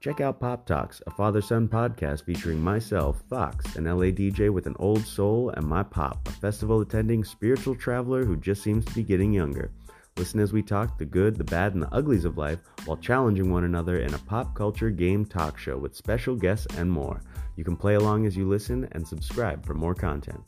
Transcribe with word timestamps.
Check 0.00 0.20
out 0.20 0.38
Pop 0.38 0.64
Talks, 0.64 1.02
a 1.08 1.10
father 1.10 1.40
son 1.40 1.66
podcast 1.66 2.22
featuring 2.22 2.60
myself, 2.60 3.20
Fox, 3.28 3.74
an 3.74 3.86
LA 3.86 4.12
DJ 4.12 4.48
with 4.48 4.68
an 4.68 4.76
old 4.78 5.04
soul, 5.04 5.50
and 5.50 5.66
my 5.66 5.82
pop, 5.82 6.28
a 6.28 6.30
festival 6.30 6.80
attending 6.80 7.24
spiritual 7.24 7.74
traveler 7.74 8.24
who 8.24 8.36
just 8.36 8.62
seems 8.62 8.84
to 8.84 8.94
be 8.94 9.02
getting 9.02 9.32
younger. 9.32 9.72
Listen 10.16 10.38
as 10.38 10.52
we 10.52 10.62
talk 10.62 10.98
the 10.98 11.04
good, 11.04 11.34
the 11.34 11.42
bad, 11.42 11.74
and 11.74 11.82
the 11.82 11.92
uglies 11.92 12.24
of 12.24 12.38
life 12.38 12.60
while 12.84 12.96
challenging 12.96 13.50
one 13.50 13.64
another 13.64 13.98
in 13.98 14.14
a 14.14 14.18
pop 14.18 14.54
culture 14.54 14.90
game 14.90 15.24
talk 15.24 15.58
show 15.58 15.76
with 15.76 15.96
special 15.96 16.36
guests 16.36 16.68
and 16.76 16.88
more. 16.88 17.20
You 17.56 17.64
can 17.64 17.76
play 17.76 17.94
along 17.94 18.24
as 18.24 18.36
you 18.36 18.48
listen 18.48 18.88
and 18.92 19.06
subscribe 19.06 19.66
for 19.66 19.74
more 19.74 19.96
content. 19.96 20.44